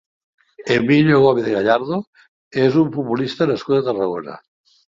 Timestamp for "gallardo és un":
1.57-2.91